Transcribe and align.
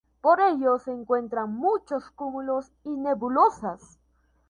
Por 0.19 0.39
ello 0.41 0.79
se 0.79 0.89
encuentran 0.91 1.53
muchos 1.53 2.09
cúmulos 2.09 2.71
y 2.83 2.89
nebulosas. 2.89 3.99